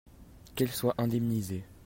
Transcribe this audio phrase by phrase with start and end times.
[0.55, 1.63] qu'elle soit indemnisée.